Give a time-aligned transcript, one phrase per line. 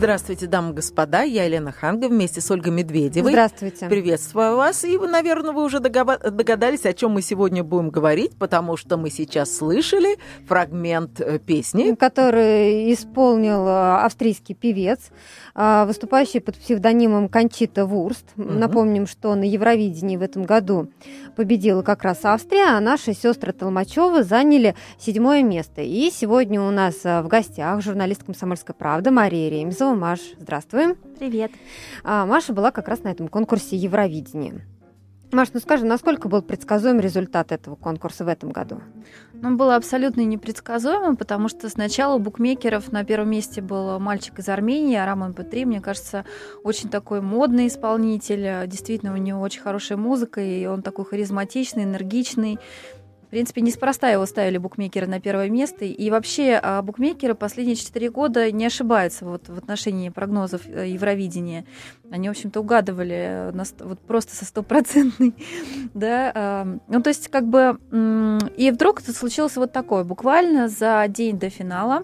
[0.00, 1.24] Здравствуйте, дамы и господа.
[1.24, 3.32] Я Елена Ханга вместе с Ольгой Медведевой.
[3.32, 3.86] Здравствуйте.
[3.86, 4.82] Приветствую вас.
[4.82, 9.10] И, вы, наверное, вы уже догадались, о чем мы сегодня будем говорить, потому что мы
[9.10, 11.94] сейчас слышали фрагмент э, песни.
[11.96, 15.10] который исполнил э, австрийский певец,
[15.54, 18.24] э, выступающий под псевдонимом Кончита Вурст.
[18.36, 20.88] Напомним, что на Евровидении в этом году
[21.34, 25.82] победила как раз Австрия, а наши сестры Толмачевы заняли седьмое место.
[25.82, 29.94] И сегодня у нас э, в гостях журналист «Комсомольской правды» Мария Ремезова.
[29.94, 30.94] Маш, здравствуй.
[31.18, 31.52] Привет.
[32.04, 34.60] А, Маша была как раз на этом конкурсе Евровидения.
[35.32, 38.80] Маш, ну скажи, насколько был предсказуем результат этого конкурса в этом году?
[39.42, 44.48] Он был абсолютно непредсказуемым, потому что сначала у букмекеров на первом месте был мальчик из
[44.48, 45.66] Армении, Арам MP3.
[45.66, 46.24] Мне кажется,
[46.64, 48.66] очень такой модный исполнитель.
[48.66, 52.58] Действительно, у него очень хорошая музыка, и он такой харизматичный, энергичный.
[53.30, 55.84] В принципе, неспроста его ставили букмекеры на первое место.
[55.84, 61.64] И вообще а, букмекеры последние четыре года не ошибаются вот в отношении прогнозов э, Евровидения.
[62.10, 65.32] Они, в общем-то, угадывали э, на ст- вот просто со стопроцентной,
[65.94, 66.32] да.
[66.34, 67.78] а, Ну, то есть, как бы...
[68.56, 70.02] И вдруг это случилось вот такое.
[70.02, 72.02] Буквально за день до финала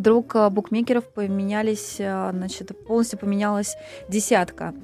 [0.00, 3.76] вдруг а, букмекеров поменялись, а, значит, полностью поменялась
[4.08, 4.74] десятка.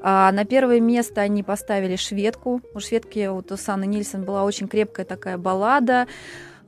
[0.00, 2.60] А, На первое место они поставили шведку.
[2.74, 6.06] У шведки вот у Санны Нильсон была очень крепкая такая баллада,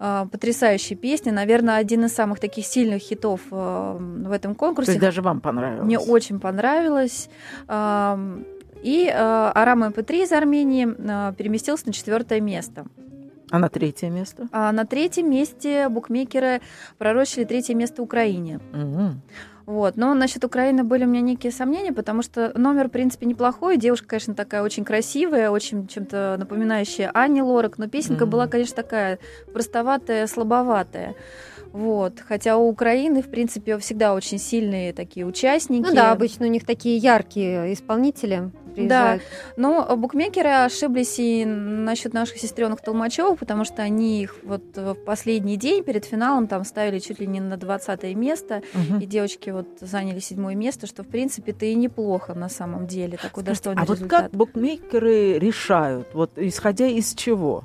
[0.00, 1.32] а, потрясающая песня.
[1.32, 4.92] Наверное, один из самых таких сильных хитов в этом То конкурсе.
[4.92, 5.84] есть даже вам понравилось.
[5.84, 7.28] Мне очень понравилось.
[8.82, 10.86] И Арам МП3 из Армении
[11.34, 12.84] переместился на четвертое место.
[13.52, 14.48] А на третье место?
[14.50, 16.62] А на третьем месте букмекеры
[16.96, 18.60] пророчили третье место Украине.
[18.72, 19.20] Мгм.
[19.66, 19.96] Вот.
[19.98, 23.76] Но насчет Украины были у меня некие сомнения, потому что номер, в принципе, неплохой.
[23.76, 28.30] Девушка, конечно, такая очень красивая, очень чем-то напоминающая Анни Лорак, но песенка Мгм.
[28.30, 29.18] была, конечно, такая
[29.52, 31.14] простоватая, слабоватая.
[31.72, 32.20] Вот.
[32.20, 35.86] Хотя у Украины, в принципе, всегда очень сильные такие участники.
[35.86, 39.22] Ну да, обычно у них такие яркие исполнители приезжают.
[39.58, 45.56] Но букмекеры ошиблись и насчет наших сестренок Толмачевых, потому что они их вот в последний
[45.58, 49.00] день перед финалом там ставили чуть ли не на 20 место, Мгм.
[49.00, 53.18] и девочки вот заняли седьмое место, что в принципе это и неплохо на самом деле,
[53.18, 54.22] такой Скажите, достойный а вот результат.
[54.22, 57.64] как букмекеры решают, вот исходя из чего?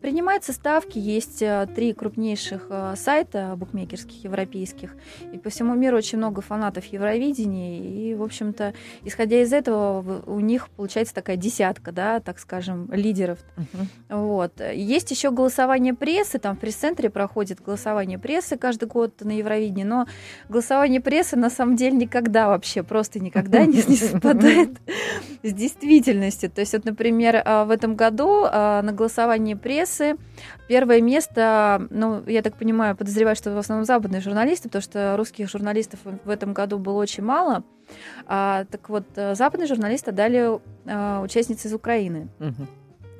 [0.00, 4.94] Принимаются ставки, есть э, три крупнейших э, сайта букмекерских европейских,
[5.32, 10.40] и по всему миру очень много фанатов Евровидения, и, в общем-то, исходя из этого, у
[10.40, 13.88] них получается такая десятка, да, так скажем, лидеров Мгм.
[14.08, 14.60] Вот.
[14.72, 20.06] Есть еще голосование прессы, там в пресс-центре проходит голосование прессы каждый год на Евровидении, но
[20.48, 24.70] голосование прессы на самом деле никогда вообще, просто никогда не, не совпадает
[25.42, 26.50] с действительностью.
[26.50, 29.87] То есть, вот, например, а, в этом году а, на голосовании прессы
[30.68, 35.48] первое место, ну, я так понимаю, подозреваю, что в основном западные журналисты, потому что русских
[35.50, 37.64] журналистов в этом году было очень мало.
[38.26, 42.28] А, так вот, э, западные журналисты дали а, участницы из Украины.
[42.38, 42.68] Мгм.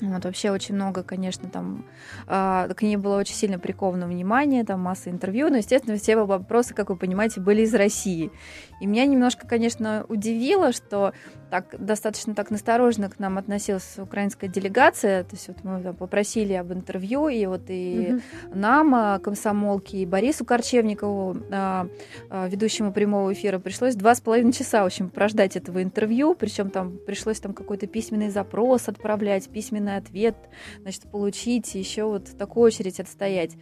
[0.01, 1.85] Вот, вообще очень много, конечно, там
[2.29, 6.73] а, к ней было очень сильно приковано внимание, там масса интервью, но, естественно, все вопросы,
[6.73, 8.31] как вы понимаете, были из России.
[8.81, 11.13] И меня немножко, конечно, удивило, что
[11.51, 16.53] так достаточно так настороженно к нам относилась украинская делегация, то есть вот мы там, попросили
[16.53, 18.13] об интервью, и вот и
[18.45, 18.61] Мгм.
[18.61, 21.89] нам, а, комсомолке, и Борису Корчевникову, а,
[22.31, 26.71] а, ведущему прямого эфира, пришлось два с половиной часа, в общем, прождать этого интервью, причем
[26.71, 30.37] там пришлось там какой-то письменный запрос отправлять, письменный ответ,
[30.83, 33.53] значит, получить, и еще вот в такую очередь отстоять.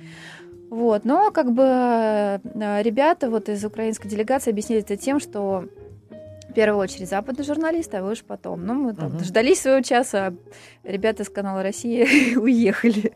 [0.70, 2.38] Вот, но как бы э,
[2.82, 5.66] ребята вот из украинской делегации объяснили это тем, что
[6.56, 8.64] первую очередь западные журналисты, а вы уж потом.
[8.64, 9.18] Ну, мы там Мгм.
[9.18, 10.34] дождались своего часа, а
[10.84, 12.06] ребята из канала «Россия»
[12.40, 13.12] уехали.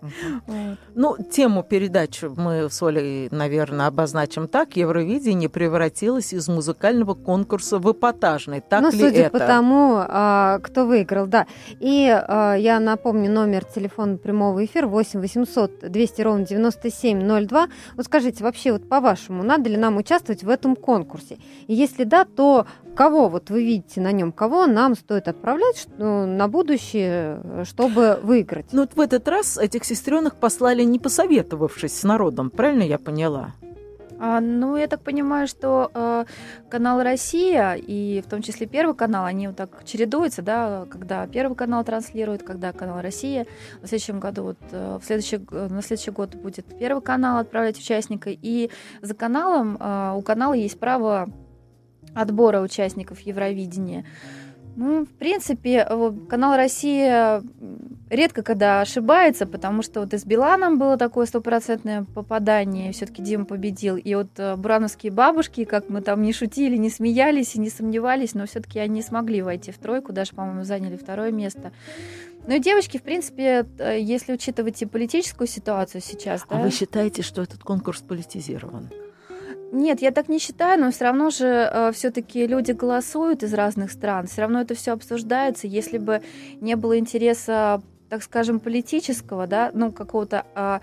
[0.47, 0.79] Вот.
[0.95, 4.77] Ну, тему передачи мы с Олей, наверное, обозначим так.
[4.77, 8.61] Евровидение превратилось из музыкального конкурса в эпатажный.
[8.61, 9.31] Так ну, ли судя это?
[9.31, 11.47] по тому, а, кто выиграл, да.
[11.81, 17.69] И а, я напомню номер телефона прямого эфира 8 800 200 ровно 9702.
[17.97, 21.39] Вот скажите, вообще, вот по-вашему, надо ли нам участвовать в этом конкурсе?
[21.69, 26.27] И если да, то кого вот вы видите на нем, кого нам стоит отправлять что-
[26.27, 28.67] на будущее, чтобы выиграть?
[28.73, 32.51] Ну, вот в этот раз этих сестренок послали, не посоветовавшись с народом.
[32.51, 33.53] Правильно я поняла?
[34.23, 36.25] А, ну, я так понимаю, что э,
[36.69, 41.57] канал «Россия» и в том числе Первый канал, они вот так чередуются, да, когда Первый
[41.57, 43.47] канал транслирует, когда канал «Россия».
[43.81, 48.29] В следующем году, вот, э, в следующий, на следующий год будет Первый канал отправлять участника.
[48.31, 48.71] И
[49.01, 51.27] за каналом, э, у канала есть право
[52.15, 54.05] отбора участников Евровидения.
[54.77, 57.43] Ну, в принципе, э, канал «Россия»
[58.09, 63.45] редко когда ошибается, потому что вот и с Биланом было такое стопроцентное попадание, все-таки Дима
[63.45, 63.97] победил.
[63.97, 68.35] И вот э, бурановские бабушки, как мы там не шутили, не смеялись и не сомневались,
[68.35, 71.73] но все-таки они смогли войти в тройку, даже, по-моему, заняли второе место.
[72.47, 76.71] Ну и девочки, в принципе, э, если учитывать и политическую ситуацию сейчас, А да, вы
[76.71, 78.89] считаете, что этот конкурс политизирован?
[79.73, 84.27] Нет, я так не считаю, но все равно же все-таки люди голосуют из разных стран,
[84.27, 85.67] все равно это все обсуждается.
[85.67, 86.23] Если бы
[86.61, 90.81] не было интереса так скажем, политического, да, ну, какого-то а,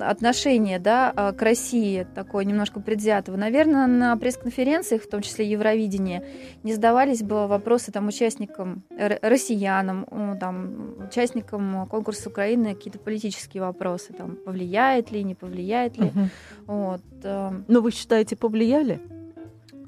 [0.00, 6.24] отношения, да, а, к России, такое немножко предвзятого, наверное, на пресс-конференциях, в том числе Евровидение,
[6.62, 8.82] не задавались бы вопросы там участникам,
[9.22, 16.06] россиянам, ну, там, участникам конкурса Украины какие-то политические вопросы, там, повлияет ли, не повлияет ли,
[16.06, 16.30] Мгм.
[16.66, 17.02] вот.
[17.22, 19.00] эм, Но вы считаете, повлияли?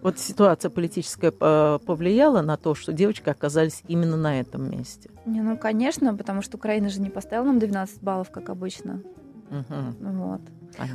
[0.03, 5.11] Вот ситуация политическая э, повлияла на то, что девочки оказались именно на этом месте.
[5.27, 9.01] Не, ну, конечно, потому что Украина же не поставила нам 12 баллов, как обычно.
[9.51, 9.97] Мгм.
[10.01, 10.41] Вот.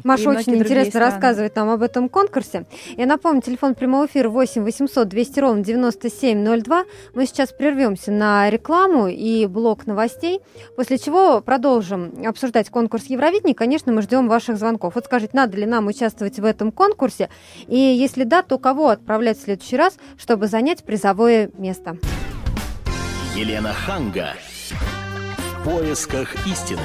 [0.04, 1.12] Маша очень интересно страны.
[1.12, 2.66] рассказывает нам об этом конкурсе.
[2.96, 6.84] Я напомню, телефон прямого эфира 8 800 200 ровно 9702.
[7.14, 10.42] Мы сейчас прервемся на рекламу и блок новостей,
[10.76, 13.56] после чего продолжим обсуждать конкурс Евровидения.
[13.56, 14.96] Конечно, мы ждем ваших звонков.
[14.96, 17.30] Вот скажите, надо ли нам участвовать в этом конкурсе?
[17.68, 21.98] И если да, то кого отправлять в следующий раз, чтобы занять призовое место?
[23.36, 24.34] Елена Ханга.
[25.60, 26.80] В поисках истины.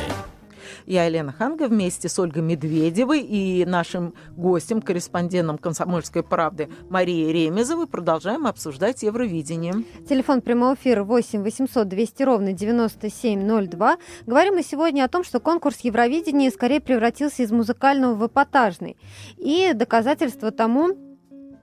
[0.87, 7.87] Я Елена Ханга вместе с Ольгой Медведевой и нашим гостем, корреспондентом «Комсомольской правды» Марией Ремезовой
[7.87, 9.75] продолжаем обсуждать Евровидение.
[10.09, 13.97] Телефон прямого эфира 8 800 200 ровно 9702.
[14.27, 18.97] Говорим мы сегодня о том, что конкурс Евровидения скорее превратился из музыкального в эпатажный.
[19.37, 21.12] И доказательство тому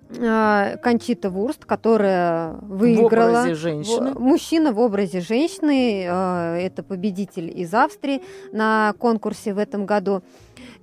[0.09, 3.27] Кончита Вурст, которая выиграла.
[3.27, 4.13] В образе женщины.
[4.17, 6.03] Мужчина в образе женщины.
[6.06, 10.23] э, Это победитель из Австрии на конкурсе в этом году.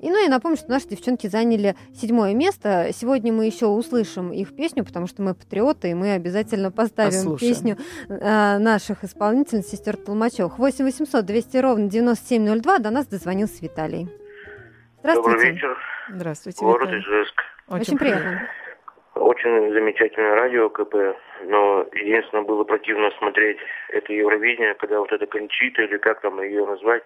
[0.00, 2.90] И ну я напомню, что наши девчонки заняли седьмое место.
[2.94, 7.52] Сегодня мы еще услышим их песню, потому что мы патриоты, и мы обязательно поставим Послушаем.
[7.54, 7.76] песню
[8.08, 10.58] э, наших исполнительниц, сестер Толмачевых.
[10.58, 12.78] 8 800 200 ровно 9702.
[12.78, 14.08] До нас дозвонился Виталий.
[15.00, 15.30] Здравствуйте.
[15.36, 15.76] Добрый вечер,
[16.10, 17.00] Здравствуйте, город Виталий.
[17.02, 17.34] Ижевск.
[17.68, 18.40] Очень приятно.
[19.16, 20.94] Очень замечательное радио КП,
[21.44, 23.56] но единственное было противно смотреть
[23.88, 27.02] это Евровидение, когда вот это Кончита, или как там ее назвать,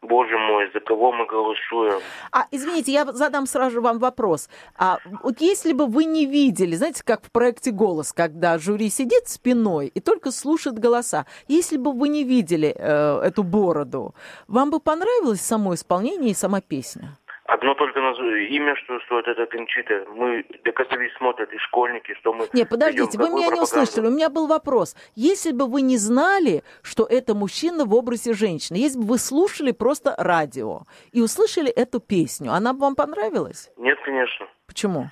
[0.00, 2.00] боже мой, за кого мы голосуем?
[2.30, 4.48] А, извините, я задам сразу же вам вопрос.
[4.78, 9.26] А вот если бы вы не видели, знаете, как в проекте «Голос», когда жюри сидит
[9.26, 14.14] спиной и только слушает голоса, если бы вы не видели э, эту бороду,
[14.46, 17.16] вам бы понравилось само исполнение и сама песня?
[17.46, 20.04] Одно только наз- имя, что стоит это Кончита.
[20.14, 22.46] Мы доказали смотрят и школьники, что мы...
[22.52, 23.62] Не, подождите, вы меня не пропаганду.
[23.64, 24.06] услышали.
[24.08, 24.96] У меня был вопрос.
[25.14, 29.72] Если бы вы не знали, что это мужчина в образе женщины, если бы вы слушали
[29.72, 33.70] просто радио и услышали эту песню, она бы вам понравилась?
[33.76, 34.46] Нет, конечно.
[34.66, 35.10] Почему?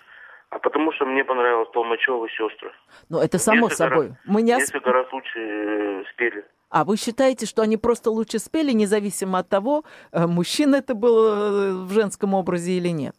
[0.50, 2.72] А потому что мне понравилось Толмачева сестры.
[3.08, 4.08] Ну, это само Несколько собой.
[4.08, 6.44] раз- Мы не Несколько раз лучше э, спели.
[6.72, 11.26] А вы считаете, что они просто лучше спели, независимо от того, э, мужчина это был
[11.26, 13.14] э, в женском образе или нет?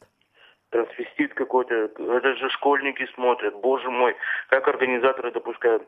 [0.71, 1.75] Трансвестит какой-то.
[1.75, 3.53] Это же школьники смотрят.
[3.61, 4.15] Боже мой,
[4.49, 5.83] как организаторы допускают.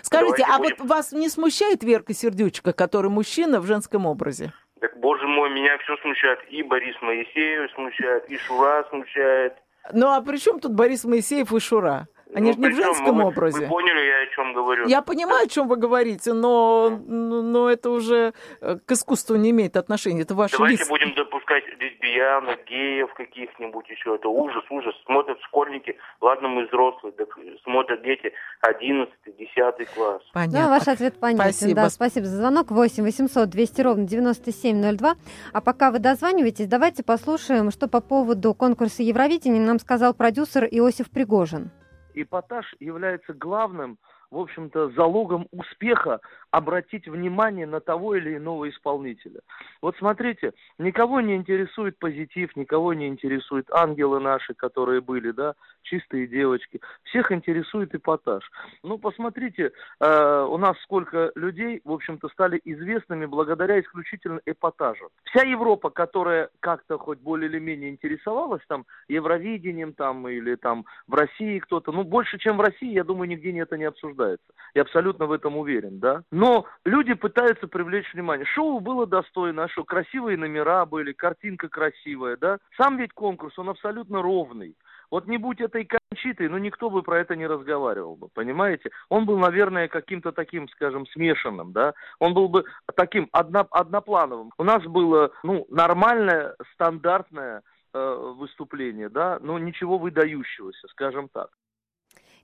[0.00, 4.54] Скажите, Давайте а будем- вот вас не смущает Верка Сердючка, который мужчина в женском образе?
[4.80, 6.38] Так, боже мой, меня все смущает.
[6.48, 9.52] И Борис Моисеев смущает, и Шура смущает.
[9.92, 12.08] Ну а при чем тут Борис Моисеев и Шура?
[12.34, 13.60] Они Ну, же не в женском вы- образе.
[13.62, 14.86] Вы поняли, я о чем говорю?
[14.86, 19.76] Я понимаю, о чем вы говорите, но, но, это уже э, к искусству не имеет
[19.76, 20.22] отношения.
[20.22, 20.88] Это ваши Давайте лица.
[20.90, 24.14] будем допускать лесбиянок, геев каких-нибудь еще.
[24.14, 24.94] Это ужас, ужас.
[25.06, 27.28] Смотрят школьники, ладно, мы взрослые, так
[27.64, 30.22] смотрят дети 11 10 класс.
[30.32, 30.58] Понятно.
[30.58, 31.42] Да, ваш ответ понятен.
[31.52, 31.74] Спасибо.
[31.74, 32.70] Да, спасибо за звонок.
[32.70, 35.14] 8 800 200 ровно 9702.
[35.52, 41.10] А пока вы дозваниваетесь, давайте послушаем, что по поводу конкурса Евровидения нам сказал продюсер Иосиф
[41.10, 41.70] Пригожин.
[42.14, 43.98] Эпатаж является главным,
[44.30, 49.40] в общем-то, залогом успеха обратить внимание на того или иного исполнителя.
[49.82, 56.26] Вот смотрите, никого не интересует позитив, никого не интересует ангелы наши, которые были, да, чистые
[56.26, 56.80] девочки.
[57.04, 58.48] Всех интересует эпатаж.
[58.82, 65.10] Ну, посмотрите, э, у нас сколько людей, в общем-то, стали известными благодаря исключительно эпатажу.
[65.24, 71.14] Вся Европа, которая как-то хоть более или менее интересовалась там Евровидением там или там в
[71.14, 74.46] России кто-то, ну, больше, чем в России, я думаю, нигде это не обсуждается.
[74.74, 76.22] Я абсолютно в этом уверен, да.
[76.40, 78.46] Но люди пытаются привлечь внимание.
[78.46, 82.56] Шоу было достойно, а что, красивые номера были, картинка красивая, да.
[82.78, 84.74] Сам ведь конкурс, он абсолютно ровный.
[85.10, 88.88] Вот не будь этой кончитой, ну никто бы про это не разговаривал бы, понимаете?
[89.10, 91.92] Он был, наверное, каким-то таким, скажем, смешанным, да?
[92.20, 92.64] Он был бы
[92.96, 94.50] таким одно, одноплановым.
[94.56, 97.60] У нас было, ну, нормальное, стандартное
[97.92, 101.50] э, выступление, да, но ничего выдающегося, скажем так.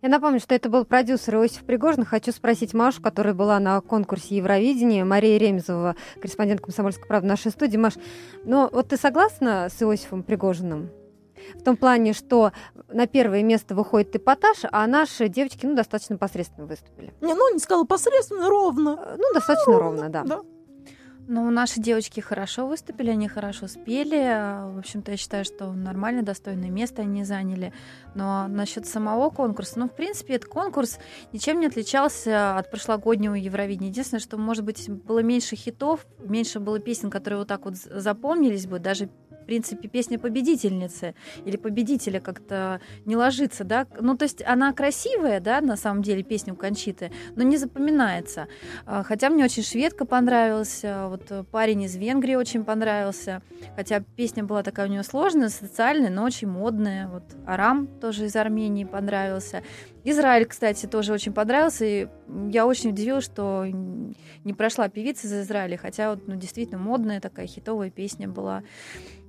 [0.03, 2.05] Я напомню, что это был продюсер Иосиф Пригожин.
[2.05, 7.77] Хочу спросить Машу, которая была на конкурсе Евровидения, Мария Ремезова, корреспондент «Комсомольской правды» нашей студии.
[7.77, 7.95] Маш,
[8.45, 10.91] ну вот ты согласна с Иосифом Пригожиным?
[11.55, 12.53] В том плане, что
[12.89, 17.15] на первое место выходит эпатаж, а наши девочки, ну, достаточно посредственно выступили.
[17.21, 19.17] Не, ну, не сказала посредственно, ровно.
[19.17, 20.25] Ну, достаточно ровно, да.
[20.25, 20.41] Да.
[21.29, 24.73] Ну, наши девочки хорошо выступили, они хорошо спели.
[24.75, 27.73] В общем-то, я считаю, что нормально, достойное место они заняли.
[28.15, 30.99] Но насчет самого конкурса, ну, в принципе, этот конкурс
[31.33, 33.91] ничем не отличался от прошлогоднего Евровидения.
[33.91, 38.69] Единственное, что, может быть, было меньше хитов, меньше было песен, которые вот так вот запомнились
[38.69, 39.09] бы, даже
[39.47, 43.87] в принципе, песня победительницы или победителя как-то не ложится, да.
[44.01, 48.49] Ну, то есть она красивая, да, на самом деле, песня у Кончиты, но не запоминается.
[48.87, 53.41] А, Хотя мне очень шведка понравилась, вот парень из Венгрии очень понравился.
[53.77, 57.07] Хотя песня была такая у него сложная, социальная, но очень модная.
[57.07, 59.63] Вот Арам тоже из Армении понравился.
[60.03, 61.85] Израиль, кстати, тоже очень понравился.
[61.85, 62.09] И
[62.51, 67.47] я очень удивилась, что не прошла певица из Израиля, хотя вот, ну, действительно модная такая
[67.47, 68.63] хитовая песня была.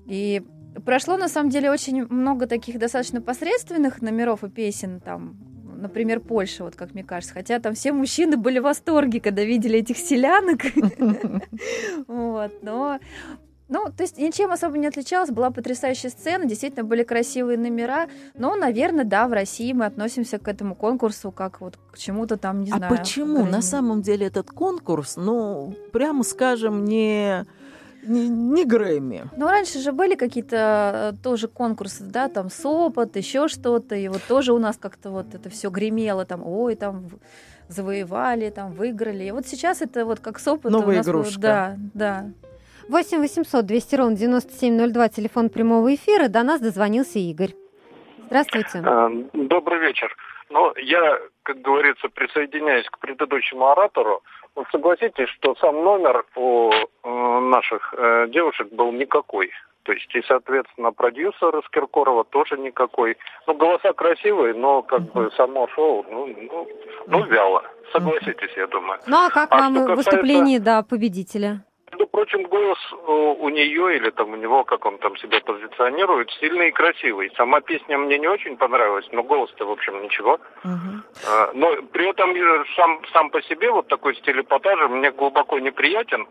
[0.07, 0.43] И
[0.85, 5.37] прошло, на самом деле, очень много таких достаточно посредственных номеров и песен, там,
[5.77, 7.33] например, Польша, вот как мне кажется.
[7.33, 10.61] Хотя там все мужчины были в восторге, когда видели этих селянок.
[12.07, 12.99] Вот, но...
[13.69, 18.55] Ну, то есть ничем особо не отличалась, была потрясающая сцена, действительно были красивые номера, но,
[18.55, 22.71] наверное, да, в России мы относимся к этому конкурсу как вот к чему-то там, не
[22.71, 22.95] а знаю.
[22.95, 27.45] почему на самом деле этот конкурс, ну, прямо скажем, не,
[28.07, 29.25] не, не Грэмми?
[29.37, 34.21] Ну, раньше же были какие-то э, тоже конкурсы, да, там Сопот, еще что-то, и вот
[34.27, 37.07] тоже у нас как-то вот это все гремело, там, ой, там
[37.67, 39.25] завоевали, там выиграли.
[39.25, 40.71] И вот сейчас это вот как Сопот.
[40.71, 41.39] Новая у нас вот- игрушка.
[41.41, 42.25] да, да.
[42.89, 46.29] 8 800 200 ровно 9702, телефон прямого эфира.
[46.29, 47.53] До нас дозвонился Игорь.
[48.27, 48.79] Здравствуйте.
[48.85, 50.15] А, Добрый вечер.
[50.49, 54.21] Ну, я, как говорится, присоединяюсь к предыдущему оратору.
[54.57, 59.51] Ну, согласитесь, что сам номер у э, наших э, девушек был никакой.
[59.83, 63.17] То есть, и, соответственно, продюсер из Киркорова тоже никакой.
[63.45, 66.67] Ну, голоса красивые, но как бы само шоу, ну, ну,
[67.05, 67.63] ну, вяло.
[67.93, 68.99] Согласитесь, я думаю.
[69.05, 71.63] Ну а как А вам касается- выступление, да, победителя?
[71.91, 72.95] Между прочим, голос э,
[73.39, 77.31] у нее или там у него, как он там себя позиционирует, сильный и красивый.
[77.37, 80.39] Сама песня мне не очень понравилась, но голос-то, в общем, ничего.
[80.63, 85.59] А, Но при этом э, сам, сам по себе вот такой стиль эпатажа мне глубоко
[85.59, 86.27] неприятен.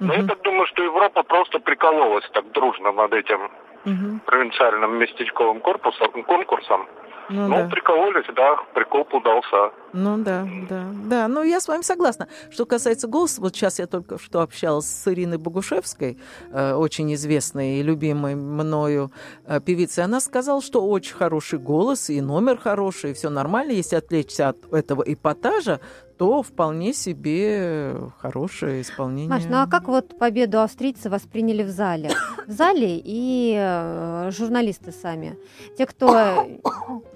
[0.00, 0.28] Но я Мгм.
[0.28, 3.50] так думаю, что Европа просто прикололась так дружно над этим
[3.84, 4.20] Мгм.
[4.26, 6.88] провинциальным местечковым корпусом, конкурсом.
[7.28, 7.68] Ну, Ну, да.
[7.68, 9.72] прикололись, да, прикол удался.
[9.92, 11.28] Ну да, да, да.
[11.28, 12.28] Ну, я с вами согласна.
[12.50, 16.18] Что касается голоса, вот сейчас я только что общалась с Ириной Богушевской,
[16.52, 19.10] э, очень известной и любимой мною
[19.46, 20.04] э, певицей.
[20.04, 23.72] Она сказала, что очень хороший голос, и номер хороший, и все нормально.
[23.72, 25.80] Если отвлечься от этого эпатажа,
[26.18, 29.28] то вполне себе хорошее исполнение.
[29.30, 32.10] Маш, ну а как вот победу австрийцы восприняли в зале?
[32.46, 35.36] В зале и э, журналисты сами.
[35.76, 36.46] Те, кто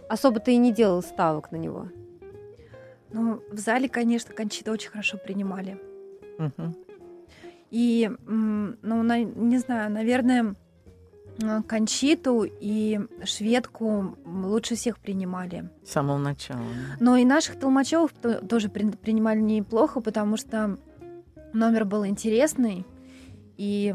[0.09, 1.89] особо-то и не делал ставок на него.
[3.13, 5.81] Ну, в зале, конечно, Кончита очень хорошо принимали.
[6.39, 6.77] Мгм.
[7.71, 10.55] И, ну, на- не знаю, наверное,
[11.67, 15.69] Кончиту и шведку лучше всех принимали.
[15.85, 16.61] С самого начала.
[17.01, 20.77] Но и наших толмачевых то- тоже при- принимали неплохо, потому что
[21.53, 22.87] номер был интересный.
[23.57, 23.95] И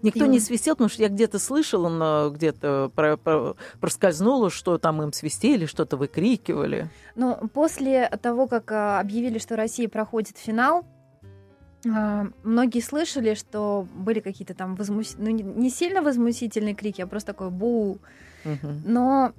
[0.00, 4.78] Никто И не свистел, потому что я где-то слышала, но где-то про- про- проскользнуло, что
[4.78, 6.88] там им свистели, что-то выкрикивали.
[7.14, 10.86] ну, после того, как а, объявили, что Россия проходит финал,
[11.84, 15.16] многие слышали, что были какие-то там возмус...
[15.18, 17.98] ну, не- сильно возмутительные крики, а просто такой бу.
[18.84, 19.32] Но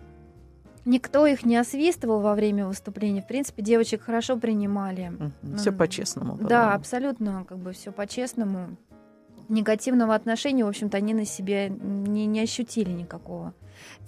[0.85, 3.21] никто их не освистывал во время выступления.
[3.21, 5.11] В принципе, девочек хорошо принимали.
[5.57, 6.37] Все по-честному.
[6.37, 8.77] Да, абсолютно, как бы все по-честному.
[9.49, 13.53] Негативного отношения, в общем-то, они на себе не, не ощутили никакого.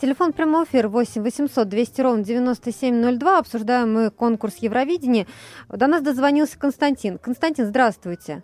[0.02, 3.38] Телефон прямого эфира 8 800 200 ровно 9702.
[3.38, 5.28] Обсуждаем мы конкурс Евровидения.
[5.70, 7.18] До нас дозвонился Константин.
[7.18, 8.44] Константин, здравствуйте.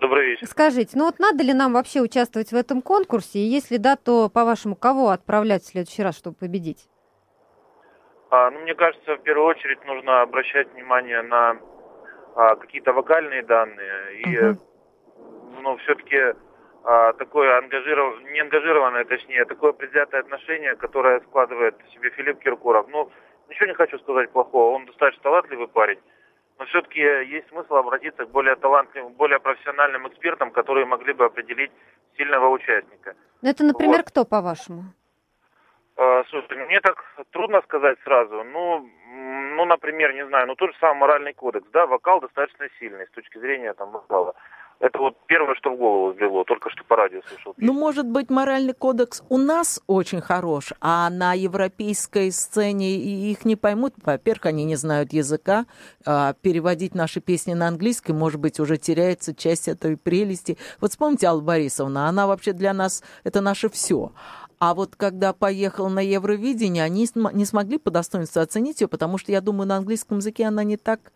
[0.00, 0.46] Добрый вечер.
[0.46, 3.38] Скажите, ну вот надо ли нам вообще участвовать в этом конкурсе?
[3.38, 6.88] И если да, то, по-вашему, кого отправлять в следующий раз, чтобы победить?
[8.30, 11.56] А, ну, мне кажется, в первую очередь нужно обращать внимание на
[12.34, 14.20] а, какие-то вокальные данные.
[14.20, 14.58] И, Мгм.
[15.62, 16.16] ну, все-таки
[16.84, 18.22] такое ангажиров...
[18.24, 22.86] не ангажированное, точнее, такое предвзятое отношение, которое складывает в себе Филипп Киркоров.
[22.88, 23.10] Ну,
[23.48, 25.98] ничего не хочу сказать плохого, он достаточно талантливый парень.
[26.58, 31.72] Но все-таки есть смысл обратиться к более талантливым, более профессиональным экспертам, которые могли бы определить
[32.16, 33.14] сильного участника.
[33.42, 34.06] Ну, это, например, Вот.
[34.06, 34.82] кто, по-вашему?
[35.96, 38.44] Э, Слушай, мне так трудно сказать сразу.
[38.44, 38.88] Ну,
[39.56, 43.10] ну, например, не знаю, ну тот же самый моральный кодекс, да, вокал достаточно сильный с
[43.10, 44.34] точки зрения там вокала.
[44.80, 47.54] Это вот первое, что в голову взбрело, только что по радио слышал.
[47.56, 53.56] Ну, может быть, моральный кодекс у нас очень хорош, а на европейской сцене их не
[53.56, 53.94] поймут.
[54.02, 55.66] Во-первых, они не знают языка.
[56.06, 60.58] а переводить наши песни на английский, может быть, уже теряется часть этой прелести.
[60.80, 64.12] Вот вспомните Алла Борисовна, она вообще для нас, это наше все.
[64.58, 69.32] А вот когда поехала на Евровидение, они не смогли по достоинству оценить ее, потому что,
[69.32, 71.12] я думаю, на английском языке она не так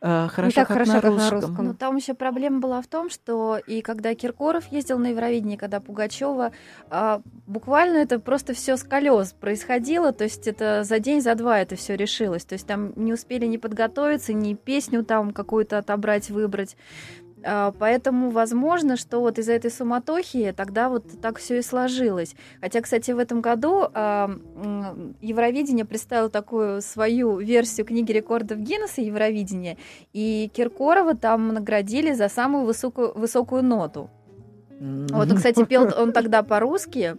[0.00, 1.66] э, хорошо, так как, хорошо, на как на русском.
[1.66, 5.80] Но там еще проблема была в том, что и когда Киркоров ездил на Евровидение, когда
[5.80, 6.52] Пугачева,
[6.90, 11.60] а, буквально это просто все с колес происходило, то есть это за день, за два
[11.60, 12.44] это все решилось.
[12.44, 16.76] То есть там не успели ни подготовиться, ни песню там какую-то отобрать, выбрать.
[17.44, 22.34] А, Поэтому возможно, что вот из-за этой суматохи тогда вот так все и сложилось.
[22.60, 24.30] Хотя, кстати, в этом году а,
[25.20, 29.76] Евровидение представило такую свою версию книги рекордов Гиннесса Евровидения,
[30.12, 34.10] и Киркорова там наградили за самую высокую, высокую ноту.
[34.80, 37.16] Вот, он, кстати, пел он тогда по-русски.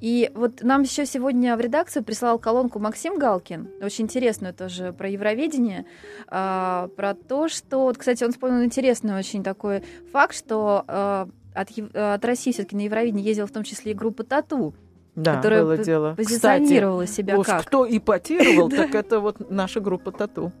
[0.00, 5.08] И вот нам еще сегодня в редакцию прислал колонку Максим Галкин, очень интересную тоже про
[5.08, 5.84] Евровидение,
[6.28, 11.70] а, про то, что, вот, кстати, он вспомнил интересный очень такой факт, что а, от,
[11.94, 14.74] от России все-таки на Евровидение ездила в том числе и группа Тату,
[15.14, 16.10] Да, которая было дело.
[16.10, 17.64] Кстати, позиционировала себя Уж как.
[17.66, 20.52] кто ипотировал, так это вот наша группа Тату.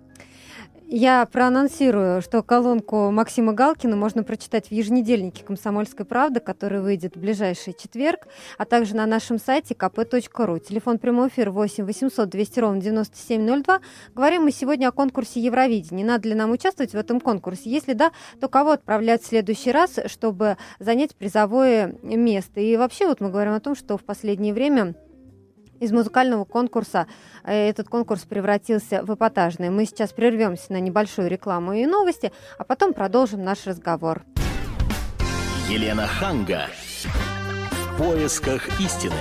[0.94, 7.18] Я проанонсирую, что колонку Максима Галкина можно прочитать в еженедельнике «Комсомольская правда», который выйдет в
[7.18, 8.28] ближайший четверг,
[8.58, 10.60] а также на нашем сайте kp.ru.
[10.60, 13.80] Телефон прямой эфир 8 800 200 ровно 9702.
[14.14, 16.04] Говорим мы сегодня о конкурсе Евровидения.
[16.04, 17.70] Надо ли нам участвовать в этом конкурсе?
[17.70, 22.60] Если да, то кого отправлять в следующий раз, чтобы занять призовое место?
[22.60, 24.94] И вообще вот мы говорим о том, что в последнее время
[25.82, 27.08] из музыкального конкурса
[27.42, 29.68] э, этот конкурс превратился в эпатажный.
[29.68, 34.22] Мы сейчас прервемся на небольшую рекламу и новости, а потом продолжим наш разговор.
[35.68, 36.68] Елена Ханга.
[37.72, 39.16] В поисках истины.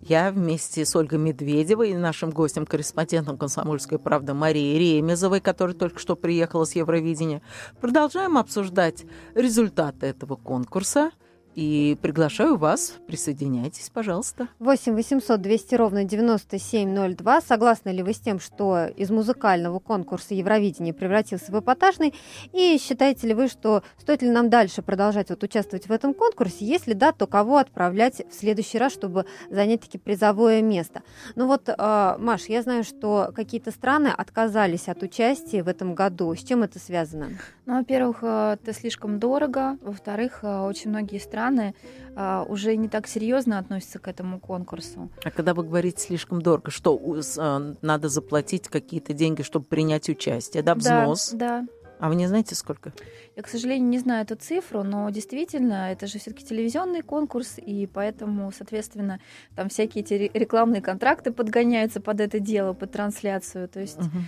[0.00, 6.16] Я вместе с Ольгой Медведевой и нашим гостем-корреспондентом «Комсомольской правды» Марией Ремезовой, которая только что
[6.16, 7.42] приехала с Евровидения,
[7.78, 9.04] продолжаем обсуждать
[9.34, 11.10] результаты этого конкурса.
[11.58, 14.46] И приглашаю вас, присоединяйтесь, пожалуйста.
[14.60, 17.40] 8 800 200 ровно 9702.
[17.40, 22.14] Согласны ли вы с тем, что из музыкального конкурса Евровидения превратился в эпатажный?
[22.52, 26.64] И считаете ли вы, что стоит ли нам дальше продолжать вот участвовать в этом конкурсе?
[26.64, 31.02] Если да, то кого отправлять в следующий раз, чтобы занять таки призовое место?
[31.34, 36.32] Ну вот, э, Маш, я знаю, что какие-то страны отказались от участия в этом году.
[36.36, 37.30] С чем это связано?
[37.66, 39.76] Ну, во-первых, э, это слишком дорого.
[39.82, 41.74] Во-вторых, э, очень многие страны страны
[42.14, 45.10] а, уже не так серьезно относятся к этому конкурсу.
[45.24, 47.00] А когда вы говорите слишком дорого, что
[47.38, 51.30] а, надо заплатить какие-то деньги, чтобы принять участие, да, взнос?
[51.32, 51.66] Да, да.
[52.00, 52.92] А вы не знаете, сколько?
[53.34, 57.88] Я, к сожалению, не знаю эту цифру, но действительно, это же все-таки телевизионный конкурс, и
[57.92, 59.18] поэтому, соответственно,
[59.56, 63.68] там всякие эти ре- рекламные контракты подгоняются под это дело, под трансляцию.
[63.68, 64.26] То есть, Мгм.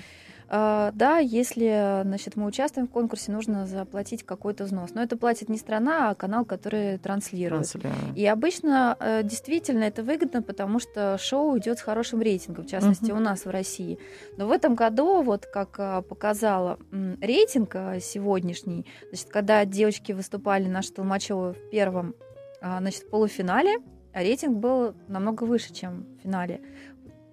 [0.51, 4.91] Э, да, если, значит, мы участвуем в конкурсе, нужно заплатить какой-то взнос.
[4.95, 7.71] Но это платит не страна, а канал, который транслирует.
[7.71, 8.15] Трансляция.
[8.15, 13.11] И обычно э, действительно это выгодно, потому что шоу идет с хорошим рейтингом, в частности,
[13.11, 13.17] Мгм.
[13.17, 13.99] у нас в России.
[14.37, 16.79] Но в этом году, вот как э, показала
[17.21, 22.15] рейтинг э, сегодняшний, значит, когда девочки выступали наши Толмачевы в первом
[22.61, 23.79] а, значит, полуфинале,
[24.13, 26.61] а рейтинг был намного выше, чем в финале.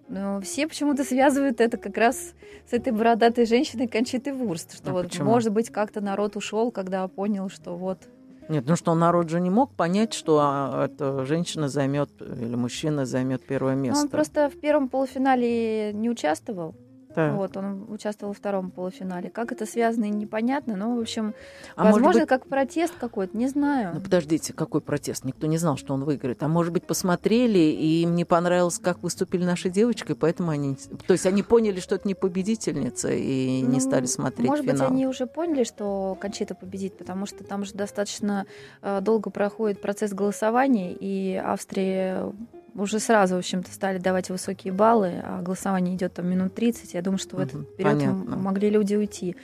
[0.09, 2.33] Но все почему-то связывают это как раз
[2.69, 5.29] с этой бородатой женщиной Кончитой Вурст, что А вот, почему?
[5.29, 7.99] может быть, как-то народ ушел, когда понял, что вот
[8.47, 13.05] Нет, ну что, народ же не мог понять, что а, эта женщина займет или мужчина
[13.05, 14.01] займет первое Ну, место.
[14.03, 16.73] он просто в первом полуфинале не участвовал.
[17.15, 17.33] Так.
[17.35, 19.29] Вот, он участвовал во втором полуфинале.
[19.29, 20.75] Как это связано, непонятно.
[20.75, 21.33] Но, в общем,
[21.75, 23.91] А может возможно, быть- как протест какой-то, не знаю.
[23.95, 25.23] Ну, подождите, какой протест?
[25.25, 26.43] Никто не знал, что он выиграет.
[26.43, 30.77] А может быть, посмотрели, и им не понравилось, как выступили наши девочки, поэтому они...
[31.07, 34.77] То есть они поняли, что это не победительница, и не Ну, стали смотреть Может финал.
[34.89, 38.45] быть, они уже поняли, что Кончита победит, потому что там же достаточно
[38.81, 42.31] э, долго проходит процесс голосования, и Австрия
[42.77, 46.93] уже сразу, в общем-то, стали давать высокие баллы, а голосование идет там минут 30.
[46.93, 48.35] Я думаю, что в этот период понятно.
[48.37, 49.35] могли люди уйти.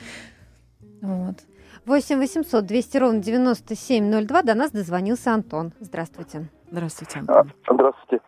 [1.02, 1.36] Вот.
[1.86, 5.74] 8 800 200 ровно 9702 до нас дозвонился Антон.
[5.80, 6.46] Здравствуйте.
[6.72, 7.54] Здравствуйте, А, Антон.
[7.70, 8.24] Здравствуйте,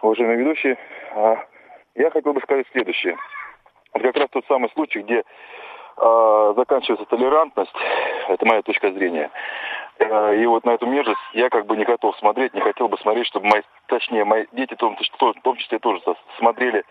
[0.00, 0.76] уважаемые ведущие.
[1.16, 1.36] А,
[1.96, 3.16] Я хотел бы сказать следующее.
[3.94, 5.24] Это как раз тот самый случай, где
[5.96, 7.72] а, заканчивается толерантность,
[8.28, 9.30] это моя точка зрения.
[10.00, 12.96] А, И вот на эту мерзость я как бы не готов смотреть, не хотел бы
[12.98, 16.00] смотреть, чтобы мои, точнее, мои дети в том, в том числе тоже
[16.38, 16.84] смотрели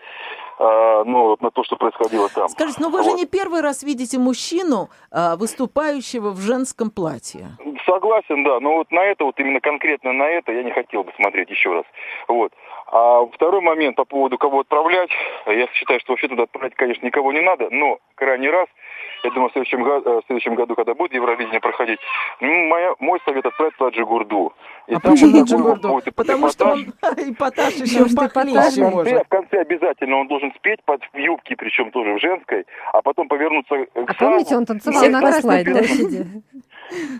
[1.04, 2.48] ну, вот на то, что происходило там.
[2.48, 3.18] Скажите, ну вы же Вот.
[3.18, 7.56] не первый раз видите мужчину, а, выступающего в женском платье.
[7.86, 11.12] Согласен, да, но вот на это, вот именно конкретно на это я не хотел бы
[11.16, 11.84] смотреть еще раз.
[12.28, 12.52] Вот.
[12.92, 15.10] А второй момент по поводу кого отправлять.
[15.46, 18.66] Я считаю, что вообще туда отправлять, конечно, никого не надо, но крайний раз,
[19.22, 22.00] я думаю, в следующем, э, в следующем году, когда будет Евровидение проходить,
[22.40, 24.52] ну, моя, мой совет отправить туда Джигурду.
[24.88, 25.88] И а там почему Джигурду?
[25.88, 28.04] будет Потому что он эпатаж еще
[28.74, 29.24] конце, может.
[29.24, 33.28] в конце обязательно он должен спеть под в юбке, причем тоже в женской, а потом
[33.28, 36.42] повернуться к А помните, он танцевал на Красной площади?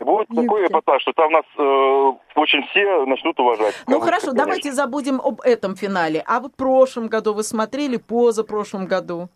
[0.00, 3.74] Вот такой эпатаж, что там нас э, очень все начнут уважать.
[3.86, 4.44] Ну Кого-то, хорошо, конечно.
[4.44, 6.24] давайте забудем об этом финале.
[6.26, 9.28] А в прошлом году вы смотрели, позапрошлом году?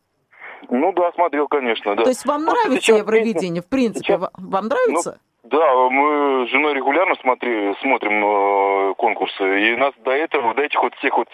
[0.71, 2.03] Ну да, смотрел, конечно, да.
[2.03, 3.63] То есть вам Просто нравится Евровидение?
[3.63, 5.21] В принципе, сейчас- ва- вам нравится?
[5.45, 10.83] Да, мы с женой регулярно смотри, смотрим э, конкурсы, и нас до этого, до этих
[10.83, 11.29] вот всех вот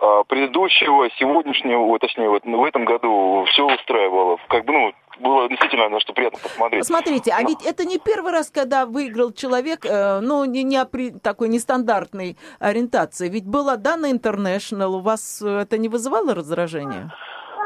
[0.00, 4.38] э, предыдущего, сегодняшнего, точнее, вот в этом году все устраивало.
[4.48, 6.86] Как бы, ну, было действительно на что приятно посмотреть.
[6.86, 11.18] Смотрите, а ведь это не первый раз, когда выиграл человек, э, ну, не, не опри-
[11.20, 13.28] такой нестандартной ориентации.
[13.28, 17.14] Ведь была Дана Интернешнл, у вас э, это не вызывало раздражения?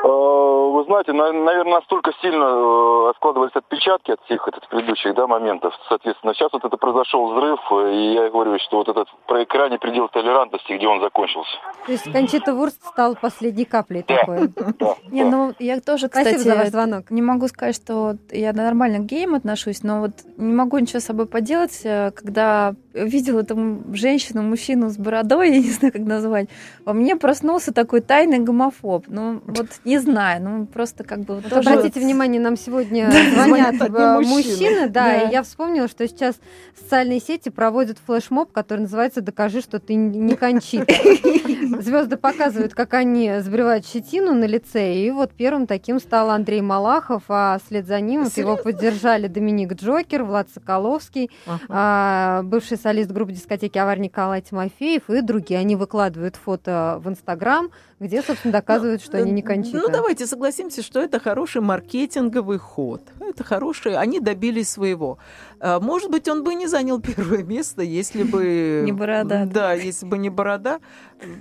[0.02, 5.72] Э, Вы знаете, наверное, настолько сильно э, складывались отпечатки от всех этих предыдущих да, моментов.
[5.88, 9.78] Соответственно, сейчас вот это произошел взрыв, э, и я говорю, что вот этот про крайний
[9.78, 11.52] предел толерантности, где он закончился.
[11.86, 14.16] То есть Кончита Вурст стал последней каплей Да.
[14.16, 14.48] такой.
[14.80, 15.30] Да, Не, да.
[15.30, 17.10] ну я тоже, Спасибо кстати, за ваш звонок.
[17.12, 21.04] не могу сказать, что я нормально к геям отношусь, но вот не могу ничего с
[21.04, 23.56] собой поделать, э, когда видела эту
[23.92, 26.48] женщину, мужчину с бородой, я не знаю, как назвать,
[26.84, 29.04] во мне проснулся такой тайный гомофоб.
[29.06, 31.70] Ну, вот не знаю, ну просто как бы вот тоже...
[31.70, 34.88] обратите внимание, нам сегодня звонят э, мужчины.
[34.88, 36.36] да, и я вспомнила, что сейчас
[36.78, 40.94] социальные сети проводят флешмоб, который называется «Докажи, что ты не кончита».
[41.82, 47.24] Звезды показывают, как они сбривают щетину на лице, и вот первым таким стал Андрей Малахов,
[47.28, 51.30] а вслед за ним его поддержали Доминик Джокер, Влад Соколовский,
[51.68, 55.60] а, бывший солист группы дискотеки «Авар» Николай Тимофеев и другие.
[55.60, 59.78] Они выкладывают фото в Инстаграм, где, собственно, доказывают, что они не кончита.
[59.78, 63.02] Ну, давайте согласимся, что это хороший маркетинговый ход.
[63.20, 65.18] Это хороший, они добились своего.
[65.64, 68.82] А, Может быть, он бы не занял первое место, если бы...
[68.84, 69.46] Не борода.
[69.46, 70.80] Да, если бы не борода.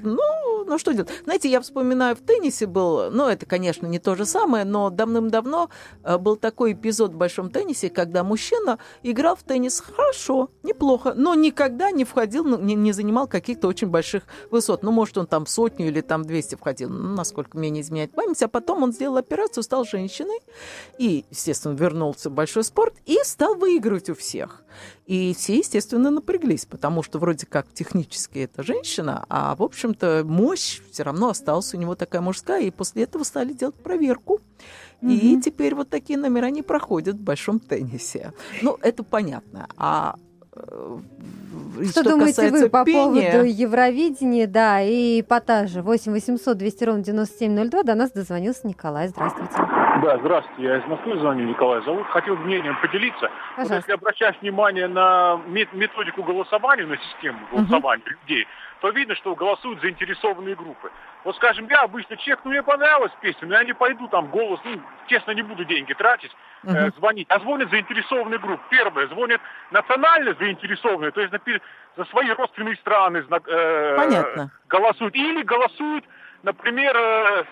[0.01, 1.09] Ну, но что делать?
[1.25, 5.69] Знаете, я вспоминаю, в теннисе был, ну, это, конечно, не то же самое, но давным-давно
[6.05, 11.35] э, был такой эпизод в большом теннисе, когда мужчина играл в теннис хорошо, неплохо, но
[11.35, 14.83] никогда не входил, ну, не, не занимал каких-то очень больших высот.
[14.83, 18.41] Ну, может, он там сотню или там 200 входил, ну, насколько мне не изменяет память.
[18.41, 20.39] А потом он сделал операцию, стал женщиной
[20.97, 24.63] и, естественно, вернулся в большой спорт и стал выигрывать у всех.
[25.05, 30.81] И все, естественно, напряглись, потому что вроде как технически это женщина, а, в общем-то, мощь
[30.91, 34.39] все равно осталась у него такая мужская, и после этого стали делать проверку.
[35.01, 38.31] И теперь вот такие номера не проходят в большом теннисе.
[38.61, 39.67] Ну, это понятно.
[39.75, 40.15] А
[40.55, 40.97] э,
[41.81, 45.81] и Что, думаете вы по пения, поводу Евровидения, да, и эпатажа?
[45.81, 47.83] 8 800 200 ровно 9702.
[47.83, 49.07] До нас дозвонился Николай.
[49.07, 49.53] Здравствуйте.
[50.03, 52.05] Да, здравствуйте, я из Москвы звоню, Николай зовут.
[52.07, 53.21] Хотел мнением поделиться.
[53.21, 53.75] Вот Пожалуйста.
[53.75, 58.45] если обращать внимание на мет- методику голосования, на систему голосования людей,
[58.83, 60.91] то видно, что голосуют заинтересованные группы.
[61.23, 64.59] Вот, скажем, я обычно человек, ну, мне понравилась песня, но я не пойду там голос,
[64.65, 67.25] ну, честно, не буду деньги тратить, э, звонить.
[67.29, 68.61] А звонят заинтересованные группы.
[68.69, 69.39] Первое, звонят
[69.71, 71.61] национально заинтересованные, то есть напи-
[71.95, 74.51] за свои родственные страны э, Понятно.
[74.67, 75.15] голосуют.
[75.15, 76.03] Или голосуют,
[76.43, 77.43] например, э,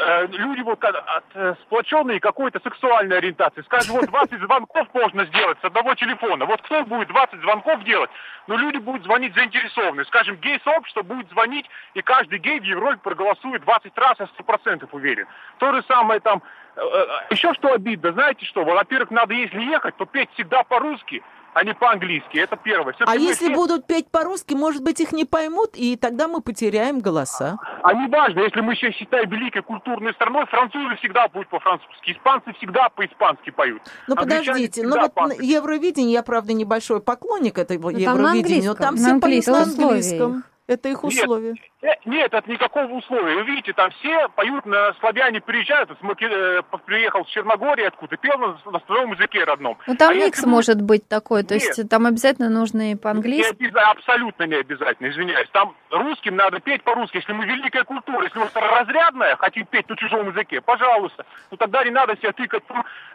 [0.00, 3.62] э, люди вот от, от, э, сплоченные какой-то сексуальной ориентации.
[3.62, 6.46] Скажем, вот 20 звонков можно сделать с одного телефона.
[6.46, 8.10] Вот кто будет 20 звонков делать?
[8.46, 10.04] Ну, люди будут звонить заинтересованные.
[10.06, 15.26] Скажем, гей-сообщество будет звонить, и каждый гей в Европе проголосует 20 раз, я 100% уверен.
[15.58, 16.42] То же самое там...
[16.76, 18.64] э, Еще что обидно, знаете что?
[18.64, 21.22] Во-первых, надо, если ехать, то петь всегда по-русски,
[21.54, 22.38] а не по-английски.
[22.38, 22.92] Это первое.
[22.92, 26.28] А Всё-таки мы если все- будут петь по-русски, может быть, их не поймут, и тогда
[26.28, 27.58] мы потеряем голоса.
[27.82, 32.52] А не важно, если мы сейчас считаем великой культурной страной, французы всегда будут по-французски, испанцы
[32.54, 33.82] всегда по-испански поют.
[34.06, 35.44] Ну, подождите, ну вот на по-английски.
[35.44, 40.44] Евровидение, я, правда, небольшой поклонник этого Ну, там Евровидения, но там все поют на английском.
[40.70, 41.12] Это их Нет.
[41.12, 41.54] условия.
[41.82, 43.34] Э, Нет, это никакого условия.
[43.34, 45.90] Вы видите, там все поют на славяне приезжают.
[46.00, 49.76] Маки- э, приехал с Черногории откуда, пел на, на своем языке родном.
[49.88, 51.64] Ну, там А микс если может быть такой, то Нет.
[51.64, 53.52] есть там обязательно нужно и Не по-английски.
[53.60, 55.48] обяза- абсолютно не обязательно, извиняюсь.
[55.52, 57.16] Там русским надо петь по-русски.
[57.16, 61.26] Если мы великая культура, если мы разрядная, хотим петь на чужом языке, пожалуйста.
[61.50, 62.62] Ну тогда не надо себя тыкать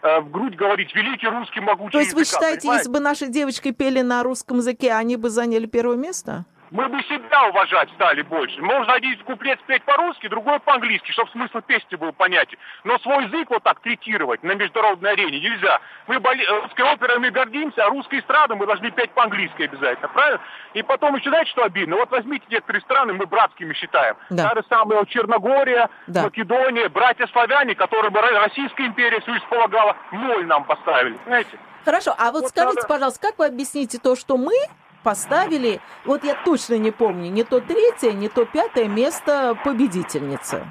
[0.01, 2.81] э, в грудь, говорить великий русский могучий То есть вы языка», считаете, понимаете?
[2.81, 6.43] если бы наши девочки пели на русском языке, они бы заняли первое место?
[6.71, 8.59] Мы бы себя уважать стали больше.
[8.61, 12.57] Можно один куплет спеть по-русски, другой по-английски, чтобы смысл песни был понятен.
[12.83, 15.79] Но свой язык вот так третировать на международной арене нельзя.
[16.07, 16.43] Мы боли...
[16.43, 20.41] э, русской оперой мы гордимся, а русской эстрадой мы должны петь по-английски обязательно, правильно?
[20.73, 21.97] И потом еще знаете, что обидно?
[21.97, 24.15] Вот возьмите некоторые страны, мы братскими считаем.
[24.31, 24.49] Да.
[24.49, 26.23] Та же самая вот Черногория, Да.
[26.23, 31.57] Македония, братья-славяне, которые бы Ро- Российская империя свою полагала, ноль нам поставили, знаете?
[31.85, 34.53] Хорошо, а вот, Вот скажите, надо- пожалуйста, как вы объясните то, что мы
[35.09, 40.65] поставили, вот я точно не помню, не то третье, не то пятое место победительницы.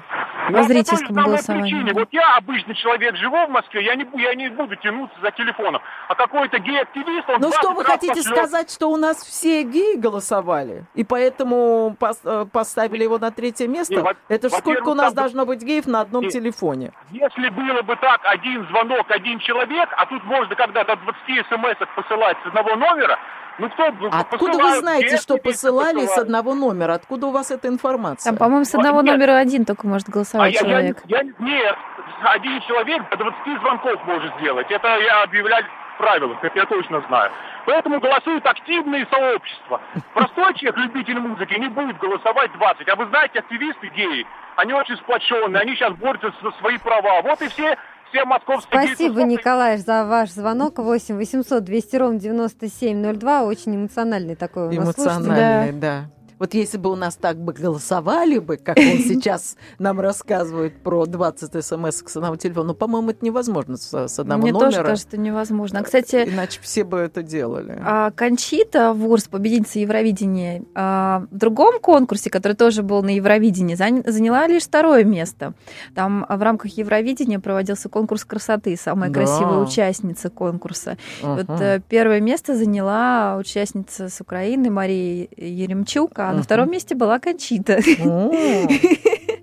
[0.47, 1.93] Ну, По зрительскому той же самой голосованию.
[1.95, 5.81] Вот я обычный человек, живу в Москве, я не, я не буду тянуться за телефоном.
[6.07, 8.35] А какой-то гей-активист, он Ну что 20 вы хотите пошлет.
[8.37, 13.67] сказать, что у нас все геи голосовали, и поэтому пос- э, поставили его на третье
[13.67, 13.95] место?
[13.95, 16.29] Не, во- Это ж сколько у нас там- должно быть геев на одном Не.
[16.29, 16.91] телефоне?
[17.09, 21.77] Если было бы так, один звонок, один человек, а тут можно когда до 20 смс
[21.95, 23.17] посылать с одного номера,
[23.57, 26.93] ну кто бы А Откуда вы знаете, что посылали с одного номера?
[26.93, 28.31] Откуда у вас эта информация?
[28.31, 29.15] Там, по-моему, с одного Нет.
[29.15, 30.97] номера один только может А голосовать я, я, человек.
[31.05, 31.75] я- нет,
[32.23, 34.67] один человек до 20 звонков может сделать.
[34.69, 35.65] Это я объявляю
[35.95, 37.31] в правилах, это я точно знаю.
[37.65, 39.81] Поэтому голосуют активные сообщества.
[40.13, 42.87] Простой человек, любитель музыки, не будет голосовать 20.
[42.89, 47.21] А вы знаете, активисты геи, они очень сплоченные, они сейчас борются за свои права.
[47.21, 47.77] Вот и все,
[48.09, 50.77] все московские Спасибо, геи- Николай, за ваш звонок.
[50.79, 53.43] 8 800 200 ровно 9702.
[53.43, 55.21] Очень эмоциональный такой у нас слушатель.
[55.25, 56.05] Эмоциональный, да.
[56.39, 61.05] Вот если бы у нас так бы голосовали бы, как он сейчас нам рассказывает про
[61.05, 64.65] 20 смс с одного телефона, ну, по-моему, это невозможно с, с одного Мне номера.
[64.71, 65.83] тоже кажется невозможно.
[65.83, 67.79] Кстати, Иначе все бы это делали.
[67.83, 74.09] А Кончита Вурс, победительница Евровидения, а, в другом конкурсе, который тоже был на Евровидении, зан-
[74.09, 75.53] заняла лишь второе место.
[75.93, 79.19] Там в рамках Евровидения проводился конкурс красоты, самая Да.
[79.21, 80.97] красивая участница конкурса.
[81.21, 81.63] Вот Ага.
[81.63, 87.79] э, первое место заняла участница с Украины Мария Еремчук, а на втором месте была Кончита.